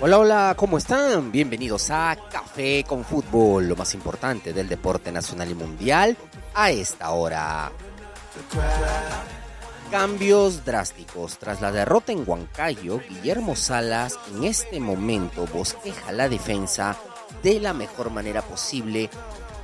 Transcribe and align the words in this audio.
Hola, 0.00 0.18
hola, 0.18 0.54
¿cómo 0.56 0.76
están? 0.76 1.32
Bienvenidos 1.32 1.90
a 1.90 2.16
Café 2.30 2.84
con 2.86 3.04
Fútbol, 3.04 3.68
lo 3.68 3.76
más 3.76 3.94
importante 3.94 4.52
del 4.52 4.68
deporte 4.68 5.10
nacional 5.10 5.50
y 5.50 5.54
mundial 5.54 6.16
a 6.52 6.70
esta 6.70 7.10
hora. 7.12 7.72
Cambios 9.90 10.64
drásticos. 10.64 11.38
Tras 11.38 11.62
la 11.62 11.72
derrota 11.72 12.12
en 12.12 12.24
Huancayo, 12.26 13.00
Guillermo 13.08 13.56
Salas 13.56 14.18
en 14.34 14.44
este 14.44 14.78
momento 14.78 15.46
bosqueja 15.46 16.12
la 16.12 16.28
defensa 16.28 16.98
de 17.42 17.60
la 17.60 17.72
mejor 17.72 18.10
manera 18.10 18.42
posible 18.42 19.08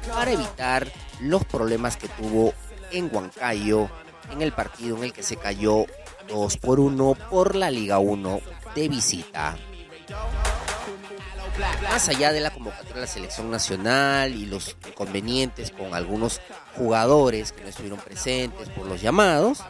para 0.09 0.33
evitar 0.33 0.91
los 1.21 1.45
problemas 1.45 1.97
que 1.97 2.09
tuvo 2.09 2.53
en 2.91 3.11
Huancayo 3.13 3.89
en 4.33 4.43
el 4.43 4.53
partido 4.53 4.97
en 4.97 5.05
el 5.05 5.13
que 5.13 5.23
se 5.23 5.37
cayó 5.37 5.87
2 6.29 6.57
por 6.59 6.81
1 6.81 7.15
por 7.31 7.55
la 7.55 7.71
Liga 7.71 7.99
1 7.99 8.41
de 8.75 8.89
visita. 8.89 9.57
Más 11.83 12.09
allá 12.09 12.33
de 12.33 12.41
la 12.41 12.51
convocatoria 12.51 12.95
de 12.95 13.01
la 13.01 13.07
selección 13.07 13.51
nacional 13.51 14.35
y 14.35 14.47
los 14.47 14.77
inconvenientes 14.87 15.73
con 15.73 15.93
algunos 15.95 16.41
jugadores 16.77 17.53
que 17.53 17.63
no 17.63 17.69
estuvieron 17.69 17.99
presentes 17.99 18.69
por 18.69 18.87
los 18.87 19.01
llamados, 19.01 19.65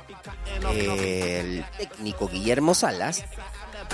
el 0.70 1.65
técnico 1.78 2.28
Guillermo 2.28 2.75
Salas 2.75 3.25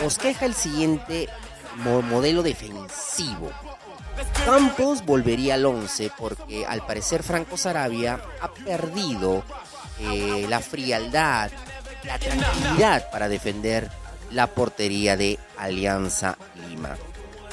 bosqueja 0.03 0.47
el 0.47 0.55
siguiente 0.55 1.29
modelo 1.77 2.43
defensivo. 2.43 3.51
Campos 4.45 5.05
volvería 5.05 5.55
al 5.55 5.65
11 5.65 6.13
porque 6.19 6.67
al 6.67 6.85
parecer 6.85 7.23
Franco 7.23 7.57
Sarabia 7.57 8.21
ha 8.41 8.53
perdido 8.53 9.43
eh, 9.99 10.47
la 10.49 10.61
frialdad, 10.61 11.51
la 12.05 12.19
tranquilidad 12.19 13.11
para 13.11 13.29
defender 13.29 13.91
la 14.31 14.49
portería 14.49 15.17
de 15.17 15.39
Alianza 15.57 16.37
Lima. 16.69 16.97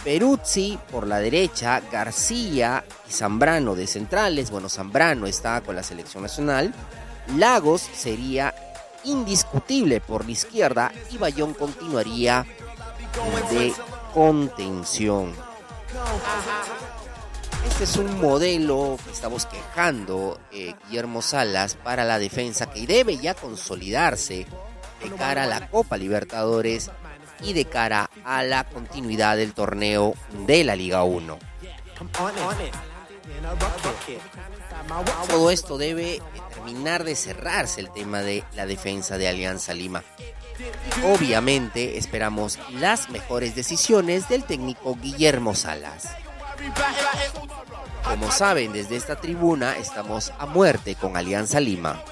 Peruzzi 0.04 0.80
por 0.92 1.06
la 1.08 1.20
derecha, 1.20 1.82
García 1.92 2.84
y 3.08 3.12
Zambrano 3.12 3.76
de 3.76 3.86
centrales. 3.86 4.50
Bueno, 4.50 4.68
Zambrano 4.68 5.28
está 5.28 5.62
con 5.62 5.76
la 5.76 5.84
selección 5.84 6.24
nacional. 6.24 6.74
Lagos 7.38 7.82
sería 7.94 8.54
indiscutible 9.04 10.02
por 10.02 10.26
la 10.26 10.32
izquierda 10.32 10.92
y 11.12 11.18
Bayón 11.18 11.54
continuaría 11.54 12.46
de 13.52 13.74
contención. 14.14 15.34
Este 17.68 17.84
es 17.84 17.98
un 17.98 18.20
modelo 18.20 18.98
que 19.04 19.12
estamos 19.12 19.46
quejando 19.46 20.40
eh, 20.52 20.74
Guillermo 20.88 21.22
Salas 21.22 21.76
para 21.76 22.06
la 22.06 22.20
defensa 22.20 22.72
que 22.72 22.88
debe 22.88 23.18
ya 23.18 23.34
consolidarse 23.34 24.48
de 25.04 25.10
cara 25.18 25.44
a 25.44 25.48
la 25.48 25.70
Copa 25.70 25.98
Libertadores 25.98 26.92
y 27.42 27.54
de 27.54 27.66
cara 27.66 28.10
a 28.24 28.44
la 28.44 28.64
continuidad 28.66 29.38
del 29.38 29.54
torneo 29.54 30.14
de 30.46 30.64
la 30.64 30.76
Liga 30.76 31.04
1. 31.04 31.38
Todo 35.28 35.52
esto 35.52 35.78
debe 35.78 36.22
terminar 36.54 37.04
de 37.04 37.16
cerrarse 37.16 37.82
el 37.82 37.92
tema 37.92 38.22
de 38.22 38.44
la 38.56 38.66
defensa 38.66 39.18
de 39.18 39.28
Alianza 39.28 39.74
Lima. 39.74 40.04
Obviamente 41.06 41.98
esperamos 41.98 42.60
las 42.72 43.10
mejores 43.10 43.56
decisiones 43.56 44.30
del 44.30 44.44
técnico 44.44 44.96
Guillermo 45.02 45.56
Salas. 45.56 46.10
Como 48.04 48.32
saben, 48.32 48.74
desde 48.74 48.96
esta 48.96 49.16
tribuna 49.16 49.78
estamos 49.78 50.32
a 50.38 50.46
muerte 50.46 50.96
con 50.96 51.18
Alianza 51.18 51.60
Lima. 51.60 52.04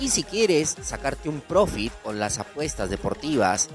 Y 0.00 0.10
si 0.10 0.22
quieres 0.24 0.76
sacarte 0.82 1.28
un 1.28 1.40
profit 1.40 1.92
con 2.02 2.18
las 2.18 2.38
apuestas 2.38 2.90
deportivas 2.90 3.68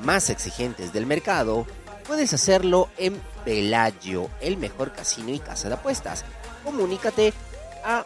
más 0.00 0.30
exigentes 0.30 0.92
del 0.92 1.06
mercado, 1.06 1.66
puedes 2.08 2.32
hacerlo 2.32 2.88
en 2.96 3.20
Pelagio, 3.44 4.28
el 4.40 4.56
mejor 4.56 4.92
casino 4.92 5.30
y 5.30 5.38
casa 5.38 5.68
de 5.68 5.74
apuestas. 5.74 6.24
Comunícate 6.64 7.32
a 7.84 8.04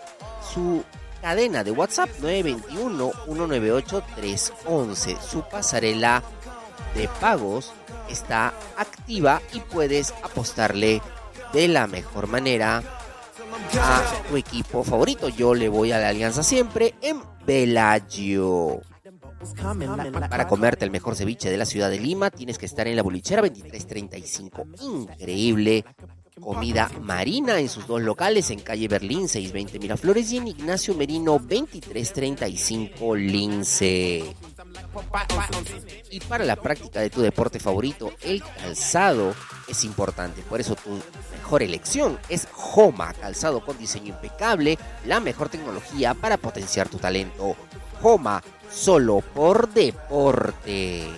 su 0.52 0.84
cadena 1.22 1.64
de 1.64 1.70
WhatsApp 1.70 2.10
921-198-311. 2.20 5.18
Su 5.20 5.48
pasarela 5.48 6.22
de 6.96 7.08
pagos 7.20 7.72
está 8.10 8.52
activa 8.76 9.40
y 9.52 9.60
puedes 9.60 10.12
apostarle 10.22 11.00
de 11.52 11.68
la 11.68 11.86
mejor 11.86 12.26
manera 12.26 12.82
a 13.80 14.02
tu 14.28 14.36
equipo 14.36 14.82
favorito. 14.82 15.28
Yo 15.28 15.54
le 15.54 15.68
voy 15.68 15.92
a 15.92 15.98
la 15.98 16.08
alianza 16.08 16.42
siempre 16.42 16.96
en 17.00 17.22
Bellagio. 17.46 18.82
Para 20.30 20.46
comerte 20.46 20.84
el 20.84 20.90
mejor 20.90 21.16
ceviche 21.16 21.50
de 21.50 21.56
la 21.56 21.66
ciudad 21.66 21.90
de 21.90 21.98
Lima, 21.98 22.30
tienes 22.30 22.58
que 22.58 22.66
estar 22.66 22.86
en 22.86 22.96
la 22.96 23.02
bolichera 23.02 23.42
2335. 23.42 24.66
Increíble 24.80 25.84
comida 26.40 26.90
marina 27.00 27.58
en 27.58 27.68
sus 27.68 27.86
dos 27.86 28.02
locales, 28.02 28.50
en 28.50 28.60
calle 28.60 28.88
Berlín 28.88 29.28
620 29.28 29.78
Miraflores 29.78 30.32
y 30.32 30.38
en 30.38 30.48
Ignacio 30.48 30.94
Merino 30.94 31.32
2335 31.32 33.16
Lince. 33.16 34.34
Y 36.10 36.20
para 36.20 36.44
la 36.44 36.56
práctica 36.56 37.00
de 37.00 37.10
tu 37.10 37.22
deporte 37.22 37.58
favorito, 37.58 38.12
el 38.22 38.42
calzado 38.42 39.34
es 39.68 39.84
importante. 39.84 40.42
Por 40.42 40.60
eso 40.60 40.74
tu 40.74 40.90
mejor 41.36 41.62
elección 41.62 42.18
es 42.28 42.48
Homa, 42.74 43.12
calzado 43.14 43.64
con 43.64 43.78
diseño 43.78 44.08
impecable, 44.08 44.78
la 45.06 45.20
mejor 45.20 45.48
tecnología 45.48 46.14
para 46.14 46.36
potenciar 46.36 46.88
tu 46.88 46.98
talento. 46.98 47.56
Homa, 48.02 48.42
solo 48.72 49.20
por 49.20 49.68
deporte. 49.72 51.08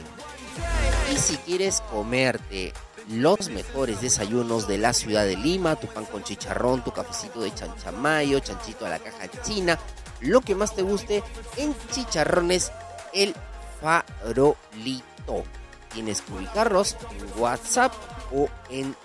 Y 1.12 1.16
si 1.16 1.36
quieres 1.38 1.80
comerte 1.90 2.72
los 3.08 3.50
mejores 3.50 4.00
desayunos 4.00 4.66
de 4.66 4.78
la 4.78 4.92
ciudad 4.92 5.24
de 5.24 5.36
Lima, 5.36 5.76
tu 5.76 5.86
pan 5.86 6.06
con 6.06 6.24
chicharrón, 6.24 6.82
tu 6.82 6.90
cafecito 6.90 7.40
de 7.40 7.54
chanchamayo, 7.54 8.38
chanchito 8.40 8.86
a 8.86 8.90
la 8.90 8.98
caja 8.98 9.28
china, 9.42 9.78
lo 10.20 10.40
que 10.40 10.54
más 10.54 10.74
te 10.74 10.82
guste 10.82 11.22
en 11.56 11.74
chicharrones 11.92 12.72
el 13.12 13.34
farolito. 13.80 15.44
Tienes 15.92 16.22
que 16.22 16.32
ubicarlos 16.32 16.96
en 17.10 17.40
WhatsApp 17.40 17.92
o 18.32 18.48
en 18.70 18.96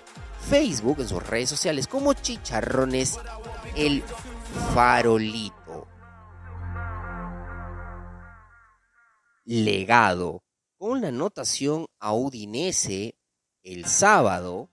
Facebook, 0.48 1.00
en 1.00 1.08
sus 1.08 1.24
redes 1.24 1.50
sociales, 1.50 1.86
como 1.86 2.14
chicharrones 2.14 3.18
el 3.76 4.02
farolito. 4.74 5.59
Legado. 9.50 10.44
Con 10.78 11.00
la 11.00 11.08
anotación 11.08 11.86
a 11.98 12.14
Udinese 12.14 13.16
el 13.64 13.84
sábado, 13.84 14.70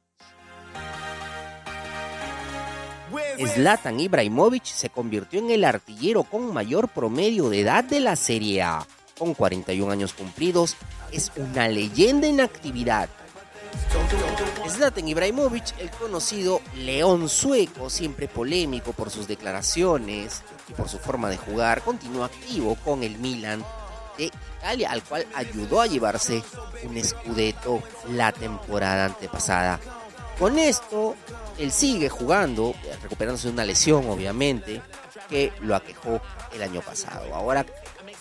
Zlatan 3.56 4.00
Ibrahimovic 4.00 4.66
se 4.66 4.92
convirtió 4.92 5.40
en 5.40 5.50
el 5.50 5.64
artillero 5.64 6.22
con 6.22 6.54
mayor 6.54 6.90
promedio 6.90 7.50
de 7.50 7.62
edad 7.62 7.86
de 7.86 8.02
la 8.02 8.16
Serie 8.16 8.62
A. 8.62 8.86
Con 9.18 9.34
41 9.34 9.92
años 9.92 10.14
cumplidos, 10.14 10.76
es 11.12 11.32
una 11.36 11.68
leyenda 11.68 12.28
en 12.28 12.40
actividad. 12.40 13.10
Zlatan 14.70 15.08
Ibrahimovic, 15.08 15.76
el 15.80 15.90
conocido 15.90 16.62
león 16.76 17.30
sueco, 17.30 17.90
siempre 17.90 18.28
polémico 18.28 18.94
por 18.94 19.10
sus 19.10 19.28
declaraciones 19.28 20.44
y 20.70 20.74
por 20.74 20.88
su 20.88 21.00
forma 21.00 21.32
de 21.32 21.38
jugar, 21.38 21.82
continúa 21.82 22.28
activo 22.28 22.76
con 22.86 23.02
el 23.02 23.18
Milan 23.18 23.66
de 24.18 24.32
Italia, 24.60 24.92
al 24.92 25.04
cual 25.04 25.26
ayudó 25.36 25.82
a 25.82 25.88
llevarse 25.88 26.44
un 26.84 26.98
escudeto 26.98 27.82
la 28.10 28.32
temporada 28.32 29.06
antepasada. 29.06 29.80
Con 30.40 30.60
esto, 30.60 31.16
él 31.58 31.72
sigue 31.72 32.10
jugando, 32.10 32.76
recuperándose 33.02 33.48
de 33.48 33.54
una 33.54 33.66
lesión, 33.66 34.08
obviamente, 34.10 34.82
que 35.30 35.52
lo 35.62 35.76
aquejó 35.76 36.22
el 36.54 36.62
año 36.62 36.82
pasado. 36.82 37.34
Ahora 37.34 37.66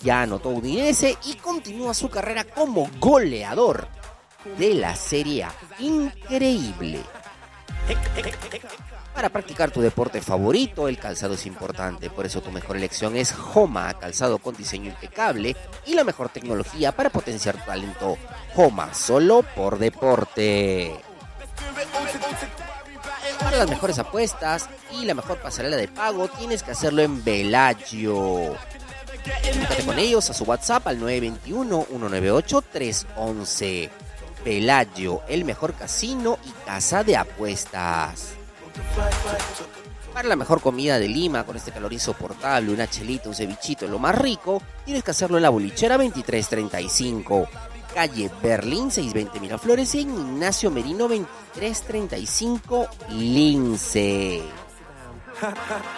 ya 0.02 0.22
anotó 0.22 0.50
Udinese 0.50 1.16
y 1.24 1.34
continúa 1.34 1.94
su 1.94 2.08
carrera 2.08 2.44
como 2.44 2.90
goleador 2.98 3.88
de 4.58 4.74
la 4.74 4.94
Serie. 4.96 5.46
Increíble. 5.78 7.00
Para 9.16 9.30
practicar 9.30 9.70
tu 9.70 9.80
deporte 9.80 10.20
favorito, 10.20 10.88
el 10.88 10.98
calzado 10.98 11.32
es 11.32 11.46
importante, 11.46 12.10
por 12.10 12.26
eso 12.26 12.42
tu 12.42 12.52
mejor 12.52 12.76
elección 12.76 13.16
es 13.16 13.34
Homa, 13.54 13.94
calzado 13.94 14.36
con 14.36 14.54
diseño 14.54 14.90
impecable 14.90 15.56
y 15.86 15.94
la 15.94 16.04
mejor 16.04 16.28
tecnología 16.28 16.92
para 16.92 17.08
potenciar 17.08 17.56
tu 17.56 17.64
talento. 17.64 18.18
Homa, 18.54 18.92
solo 18.92 19.42
por 19.42 19.78
deporte. 19.78 20.94
Para 23.40 23.56
las 23.56 23.70
mejores 23.70 23.98
apuestas 23.98 24.68
y 24.92 25.06
la 25.06 25.14
mejor 25.14 25.38
pasarela 25.38 25.78
de 25.78 25.88
pago, 25.88 26.28
tienes 26.28 26.62
que 26.62 26.72
hacerlo 26.72 27.00
en 27.00 27.24
Bellagio. 27.24 28.54
Comunícate 29.42 29.86
con 29.86 29.98
ellos 29.98 30.28
a 30.28 30.34
su 30.34 30.44
WhatsApp 30.44 30.88
al 30.88 31.00
921-198-311. 31.00 33.88
Pelagio, 34.44 35.22
el 35.26 35.46
mejor 35.46 35.72
casino 35.72 36.38
y 36.44 36.50
casa 36.66 37.02
de 37.02 37.16
apuestas. 37.16 38.36
Para 40.12 40.28
la 40.28 40.36
mejor 40.36 40.62
comida 40.62 40.98
de 40.98 41.08
Lima, 41.08 41.44
con 41.44 41.56
este 41.56 41.72
calor 41.72 41.92
insoportable, 41.92 42.72
una 42.72 42.88
chelita, 42.88 43.28
un 43.28 43.34
cevichito, 43.34 43.86
lo 43.86 43.98
más 43.98 44.16
rico, 44.18 44.62
tienes 44.84 45.04
que 45.04 45.10
hacerlo 45.10 45.36
en 45.36 45.42
la 45.42 45.50
bolichera 45.50 45.96
2335, 45.96 47.48
calle 47.94 48.30
Berlín 48.42 48.90
620 48.90 49.40
Miraflores 49.40 49.94
y 49.94 50.00
en 50.00 50.14
Ignacio 50.14 50.70
Merino 50.70 51.08
2335 51.08 52.88
Lince. 53.10 54.42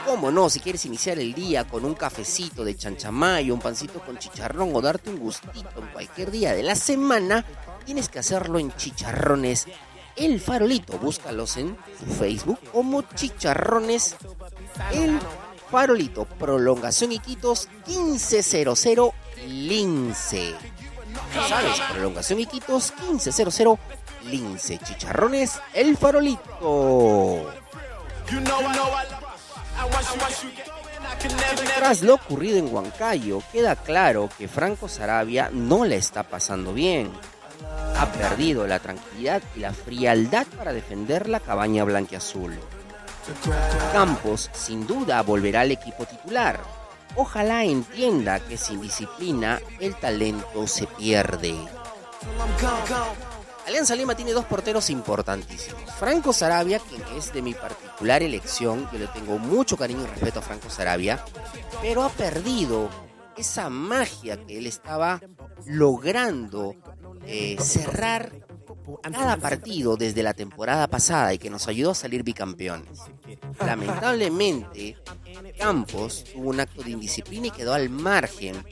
¿Cómo 0.05 0.33
no? 0.33 0.51
Si 0.51 0.59
quieres 0.59 0.85
iniciar 0.87 1.19
el 1.21 1.33
día 1.33 1.65
con 1.65 1.85
un 1.85 1.95
cafecito 1.95 2.65
de 2.65 2.77
chanchamayo, 2.77 3.55
un 3.55 3.61
pancito 3.61 4.01
con 4.01 4.19
chicharrón 4.19 4.75
o 4.75 4.81
darte 4.81 5.11
un 5.11 5.19
gustito 5.21 5.81
en 5.81 5.87
cualquier 5.93 6.33
día 6.33 6.55
de 6.55 6.65
la 6.65 6.75
semana, 6.75 7.45
tienes 7.85 8.09
que 8.09 8.19
hacerlo 8.19 8.59
en 8.59 8.71
Chicharrones 8.75 9.67
El 10.19 10.41
Farolito. 10.41 10.99
Búscalos 10.99 11.57
en 11.57 11.77
su 11.99 12.07
Facebook 12.07 12.59
como 12.73 13.03
Chicharrones 13.03 14.17
El 14.93 15.19
Farolito. 15.71 16.25
Prolongación 16.25 17.13
Iquitos 17.13 17.69
1500 17.87 19.13
Lince. 19.47 20.55
¿Sabes? 21.49 21.81
Prolongación 21.93 22.41
Iquitos 22.41 22.93
1500 23.09 23.79
Lince. 24.25 24.79
Chicharrones 24.79 25.61
El 25.73 25.97
Farolito. 25.97 27.53
Tras 31.77 32.03
lo 32.03 32.15
ocurrido 32.15 32.59
en 32.59 32.73
Huancayo, 32.73 33.43
queda 33.53 33.77
claro 33.77 34.29
que 34.37 34.49
Franco 34.49 34.89
Sarabia 34.89 35.51
no 35.53 35.85
le 35.85 35.97
está 35.97 36.23
pasando 36.23 36.73
bien. 36.75 37.11
Ha 37.99 38.13
perdido 38.13 38.67
la 38.67 38.79
tranquilidad 38.79 39.43
y 39.57 39.61
la 39.61 39.73
frialdad 39.73 40.47
para 40.57 40.73
defender 40.73 41.29
la 41.29 41.41
cabaña 41.41 41.85
blanquiazul. 41.85 42.59
Campos 43.93 44.51
sin 44.53 44.87
duda 44.87 45.21
volverá 45.23 45.63
al 45.63 45.73
equipo 45.73 46.07
titular. 46.07 46.61
Ojalá 47.17 47.65
entienda 47.65 48.41
que 48.41 48.57
sin 48.57 48.81
disciplina 48.81 49.61
el 49.81 49.97
talento 49.97 50.67
se 50.67 50.87
pierde. 50.87 51.57
Alianza 53.67 53.95
Lima 53.97 54.15
tiene 54.15 54.33
dos 54.33 54.47
porteros 54.47 54.89
importantísimos. 54.89 55.83
Franco 55.99 56.33
Sarabia, 56.33 56.79
quien 56.79 57.03
es 57.17 57.33
de 57.33 57.43
mi 57.43 57.53
particular 57.53 58.23
elección, 58.23 58.89
yo 58.93 58.99
le 58.99 59.09
tengo 59.09 59.39
mucho 59.39 59.77
cariño 59.77 60.05
y 60.05 60.07
respeto 60.07 60.39
a 60.39 60.43
Franco 60.43 60.71
Sarabia, 60.71 61.23
pero 61.83 62.03
ha 62.03 62.09
perdido 62.09 62.89
esa 63.37 63.69
magia 63.69 64.39
que 64.47 64.59
él 64.59 64.67
estaba 64.67 65.21
logrando 65.67 66.75
eh, 67.27 67.57
cerrar 67.61 68.33
cada 69.03 69.37
partido 69.37 69.97
desde 69.97 70.23
la 70.23 70.35
temporada 70.35 70.89
pasada 70.89 71.35
y 71.35 71.39
que 71.39 71.51
nos 71.51 71.69
ayudó 71.69 71.91
a 71.91 71.95
salir 71.95 72.23
bicampeones. 72.23 73.01
Lamentablemente, 73.61 74.97
Campos 75.59 76.25
tuvo 76.33 76.51
un 76.51 76.61
acto 76.61 76.83
de 76.83 76.91
indisciplina 76.91 77.49
y 77.49 77.51
quedó 77.51 77.75
al 77.75 77.91
margen 77.91 78.65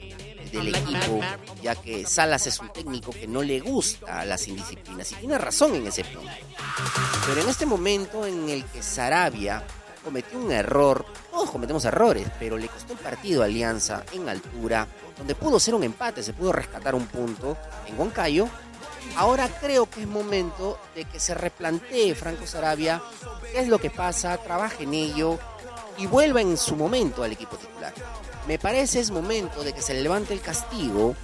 del 0.51 0.69
equipo, 0.69 1.19
ya 1.61 1.75
que 1.75 2.05
Salas 2.05 2.47
es 2.47 2.59
un 2.59 2.71
técnico 2.71 3.11
que 3.11 3.27
no 3.27 3.41
le 3.41 3.59
gusta 3.59 4.23
las 4.25 4.47
indisciplinas 4.47 5.11
y 5.11 5.15
tiene 5.15 5.37
razón 5.37 5.75
en 5.75 5.87
ese 5.87 6.03
punto. 6.03 6.31
Pero 7.25 7.41
en 7.41 7.49
este 7.49 7.65
momento 7.65 8.25
en 8.25 8.49
el 8.49 8.63
que 8.65 8.81
Sarabia 8.81 9.63
cometió 10.07 10.39
un 10.39 10.53
error, 10.53 11.05
todos 11.29 11.51
cometemos 11.51 11.83
errores, 11.83 12.29
pero 12.39 12.57
le 12.57 12.69
costó 12.69 12.93
el 12.93 12.99
partido 12.99 13.41
a 13.41 13.45
Alianza 13.45 14.03
en 14.13 14.29
altura, 14.29 14.87
donde 15.17 15.35
pudo 15.35 15.59
ser 15.59 15.75
un 15.75 15.83
empate, 15.83 16.23
se 16.23 16.31
pudo 16.31 16.53
rescatar 16.53 16.95
un 16.95 17.07
punto 17.07 17.57
en 17.85 17.99
Huancayo. 17.99 18.47
Ahora 19.17 19.49
creo 19.59 19.89
que 19.89 20.03
es 20.03 20.07
momento 20.07 20.79
de 20.95 21.03
que 21.03 21.19
se 21.19 21.33
replantee 21.33 22.15
Franco 22.15 22.47
Sarabia 22.47 23.01
qué 23.51 23.59
es 23.59 23.67
lo 23.67 23.79
que 23.79 23.89
pasa, 23.89 24.37
trabaje 24.37 24.85
en 24.85 24.93
ello 24.93 25.39
y 25.97 26.07
vuelva 26.07 26.39
en 26.39 26.55
su 26.55 26.77
momento 26.77 27.21
al 27.21 27.33
equipo 27.33 27.57
titular. 27.57 27.93
Me 28.47 28.57
parece 28.57 29.01
es 29.01 29.11
momento 29.11 29.61
de 29.61 29.73
que 29.73 29.81
se 29.81 30.01
levante 30.01 30.33
el 30.33 30.39
castigo 30.39 31.17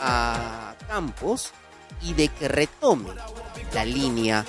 a 0.00 0.74
Campos 0.88 1.52
y 2.00 2.14
de 2.14 2.28
que 2.28 2.48
retome 2.48 3.10
la 3.74 3.84
línea 3.84 4.46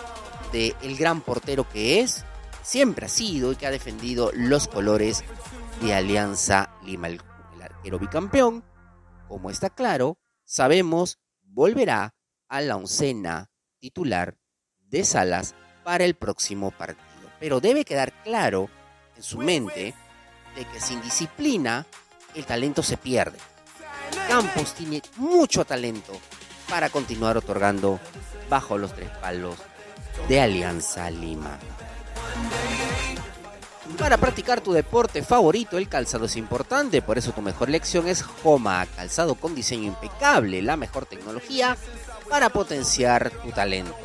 del 0.54 0.74
el 0.82 0.96
gran 0.96 1.20
portero 1.20 1.68
que 1.68 2.00
es, 2.00 2.24
siempre 2.68 3.06
ha 3.06 3.10
sido 3.10 3.54
y 3.54 3.56
que 3.56 3.66
ha 3.66 3.72
defendido 3.72 4.32
los 4.34 4.68
colores 4.68 5.24
de 5.82 5.94
Alianza 5.94 6.70
Lima. 6.84 7.08
El, 7.08 7.22
arquero 7.62 7.98
bicampeón, 7.98 8.64
como 9.30 9.50
está 9.50 9.70
claro, 9.70 10.18
sabemos, 10.44 11.18
volverá 11.44 12.14
a 12.50 12.62
la 12.62 12.76
oncena 12.76 13.50
titular 13.80 14.38
de 14.80 15.06
Salas 15.06 15.56
para 15.86 16.04
el 16.04 16.16
próximo 16.16 16.72
partido. 16.72 17.06
Pero 17.40 17.62
debe 17.62 17.86
quedar 17.86 18.12
claro 18.24 18.70
en 19.16 19.24
su 19.24 19.38
mente 19.38 19.94
de 20.56 20.66
que 20.66 20.82
sin 20.82 21.02
disciplina 21.02 21.86
el 22.36 22.46
talento 22.46 22.84
se 22.84 22.98
pierde. 22.98 23.38
Campos 24.28 24.74
tiene 24.74 25.02
mucho 25.16 25.64
talento 25.64 26.20
para 26.70 26.90
continuar 26.90 27.38
otorgando 27.38 28.00
bajo 28.50 28.78
los 28.78 28.94
tres 28.94 29.10
palos 29.22 29.56
de 30.28 30.42
Alianza 30.42 31.10
Lima. 31.10 31.58
Para 33.98 34.18
practicar 34.18 34.62
tu 34.62 34.72
deporte 34.74 35.24
favorito, 35.24 35.78
el 35.78 35.90
calzado 35.90 36.26
es 36.26 36.38
importante, 36.38 37.02
por 37.02 37.18
eso 37.18 37.34
tu 37.34 37.42
mejor 37.42 37.68
elección 37.68 38.08
es 38.08 38.22
Joma, 38.22 38.86
calzado 38.86 39.36
con 39.36 39.56
diseño 39.56 39.88
impecable, 39.88 40.62
la 40.62 40.78
mejor 40.78 41.06
tecnología 41.06 41.76
para 42.30 42.50
potenciar 42.50 43.32
tu 43.32 43.52
talento. 43.52 43.96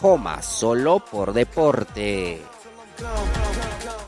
Joma, 0.00 0.42
solo 0.42 1.04
por 1.04 1.32
deporte. 1.32 2.42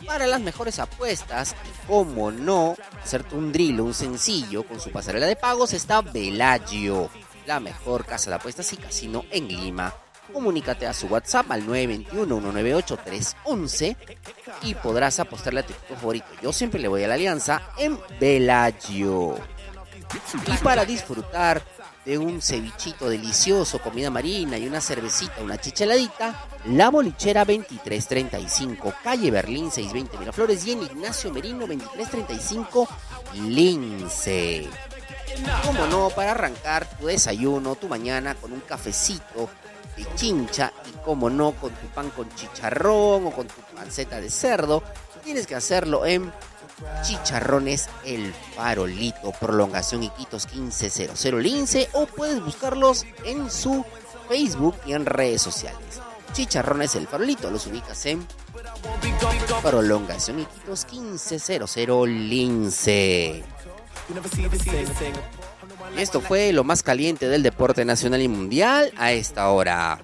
Para 0.06 0.26
las 0.26 0.40
mejores 0.40 0.78
apuestas, 0.78 1.54
y 1.64 1.86
como 1.86 2.30
no, 2.30 2.76
hacerte 3.02 3.34
un 3.34 3.52
drill, 3.52 3.80
un 3.80 3.94
sencillo 3.94 4.64
con 4.64 4.80
su 4.80 4.90
pasarela 4.90 5.26
de 5.26 5.36
pagos 5.36 5.74
está 5.74 6.00
Velagio, 6.00 7.10
la 7.46 7.60
mejor 7.60 8.04
casa 8.04 8.30
de 8.30 8.36
apuestas 8.36 8.72
y 8.72 8.78
casino 8.78 9.24
en 9.30 9.48
Lima. 9.48 9.94
Comunícate 10.32 10.86
a 10.86 10.92
su 10.92 11.06
WhatsApp 11.06 11.50
al 11.50 11.66
921-198-311 11.66 13.96
y 14.62 14.74
podrás 14.74 15.18
apostarle 15.20 15.60
a 15.60 15.66
tu 15.66 15.72
equipo 15.72 15.94
favorito. 15.96 16.26
Yo 16.42 16.52
siempre 16.52 16.80
le 16.80 16.88
voy 16.88 17.04
a 17.04 17.08
la 17.08 17.14
alianza 17.14 17.62
en 17.78 17.98
Velagio. 18.20 19.36
Y 20.46 20.56
para 20.58 20.84
disfrutar 20.84 21.62
de 22.04 22.18
un 22.18 22.40
cevichito 22.40 23.08
delicioso, 23.08 23.80
comida 23.80 24.10
marina 24.10 24.56
y 24.56 24.66
una 24.66 24.80
cervecita, 24.80 25.42
una 25.42 25.58
chicheladita, 25.58 26.46
La 26.66 26.88
Bolichera 26.88 27.44
2335, 27.44 28.94
calle 29.02 29.32
Berlín 29.32 29.72
620 29.72 30.18
Miraflores 30.18 30.64
y 30.66 30.72
en 30.72 30.84
Ignacio 30.84 31.32
Merino 31.32 31.66
2335 31.66 32.88
Lince. 33.34 34.68
Como 35.64 35.86
no, 35.86 36.10
para 36.10 36.30
arrancar 36.30 36.88
tu 36.98 37.06
desayuno, 37.06 37.74
tu 37.74 37.88
mañana 37.88 38.36
con 38.36 38.52
un 38.52 38.60
cafecito 38.60 39.50
de 39.96 40.06
chincha 40.14 40.72
y 40.88 40.92
como 41.04 41.30
no 41.30 41.52
con 41.52 41.72
tu 41.72 41.86
pan 41.88 42.10
con 42.10 42.28
chicharrón 42.34 43.26
o 43.26 43.30
con 43.30 43.46
tu 43.46 43.60
panceta 43.74 44.20
de 44.20 44.30
cerdo, 44.30 44.82
tienes 45.22 45.46
que 45.46 45.54
hacerlo 45.54 46.06
en 46.06 46.32
Chicharrones 47.02 47.88
El 48.04 48.34
Farolito, 48.54 49.32
prolongación 49.32 50.02
Iquitos 50.02 50.46
1500 50.52 51.42
Lince 51.42 51.88
o 51.92 52.06
puedes 52.06 52.44
buscarlos 52.44 53.06
en 53.24 53.50
su 53.50 53.84
Facebook 54.28 54.76
y 54.86 54.92
en 54.92 55.06
redes 55.06 55.40
sociales. 55.40 56.00
Chicharrones 56.32 56.94
El 56.96 57.06
Farolito, 57.06 57.50
los 57.50 57.66
ubicas 57.66 58.04
en 58.06 58.26
prolongación 59.62 60.40
Iquitos 60.40 60.86
1500 60.92 62.08
Lince. 62.08 63.44
Esto 65.96 66.20
fue 66.20 66.52
lo 66.52 66.64
más 66.64 66.82
caliente 66.82 67.28
del 67.28 67.42
deporte 67.42 67.84
nacional 67.84 68.20
y 68.20 68.28
mundial 68.28 68.92
a 68.96 69.12
esta 69.12 69.48
hora. 69.50 69.98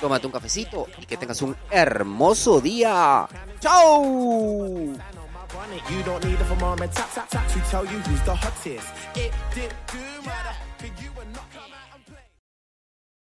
Tómate 0.00 0.26
un 0.26 0.32
cafecito 0.32 0.86
y 1.00 1.06
que 1.06 1.16
tengas 1.16 1.40
un 1.42 1.56
hermoso 1.70 2.60
día. 2.60 3.28
¡Chao! 3.60 4.94